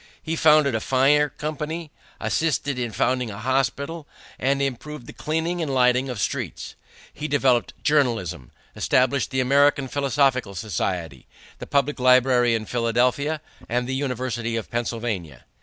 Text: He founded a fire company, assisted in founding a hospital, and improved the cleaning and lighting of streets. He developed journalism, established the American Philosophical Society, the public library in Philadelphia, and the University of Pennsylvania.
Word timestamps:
He 0.23 0.35
founded 0.35 0.73
a 0.73 0.79
fire 0.79 1.29
company, 1.29 1.91
assisted 2.19 2.79
in 2.79 2.91
founding 2.91 3.29
a 3.29 3.37
hospital, 3.37 4.07
and 4.39 4.59
improved 4.59 5.05
the 5.05 5.13
cleaning 5.13 5.61
and 5.61 5.71
lighting 5.71 6.09
of 6.09 6.19
streets. 6.19 6.73
He 7.13 7.27
developed 7.27 7.75
journalism, 7.83 8.49
established 8.75 9.29
the 9.29 9.41
American 9.41 9.87
Philosophical 9.87 10.55
Society, 10.55 11.27
the 11.59 11.67
public 11.67 11.99
library 11.99 12.55
in 12.55 12.65
Philadelphia, 12.65 13.41
and 13.69 13.87
the 13.87 13.93
University 13.93 14.55
of 14.55 14.71
Pennsylvania. 14.71 15.45